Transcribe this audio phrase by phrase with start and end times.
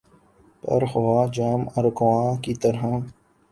[0.63, 2.81] پر ہوا جام ارغواں کی طرح